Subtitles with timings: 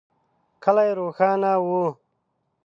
[0.63, 1.67] کلی روښانه و.